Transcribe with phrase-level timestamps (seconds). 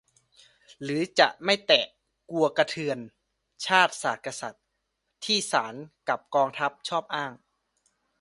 [0.81, 1.85] หรือจะไม่แตะ
[2.31, 2.97] กลัวกระเทือน
[3.65, 4.63] "ชาติ ศาสน์ กษัตริย์"
[5.25, 5.75] ที่ศาล
[6.09, 7.31] กับกองทัพชอบอ้าง